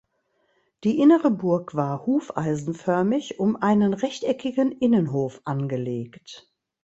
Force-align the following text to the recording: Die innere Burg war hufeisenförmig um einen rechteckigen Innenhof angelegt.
Die 0.83 0.97
innere 0.97 1.29
Burg 1.29 1.75
war 1.75 2.07
hufeisenförmig 2.07 3.39
um 3.39 3.55
einen 3.55 3.93
rechteckigen 3.93 4.71
Innenhof 4.71 5.41
angelegt. 5.45 6.51